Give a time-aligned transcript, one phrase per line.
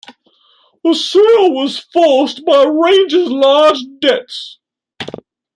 [0.83, 4.57] The sale was forced by Rangers' large debts.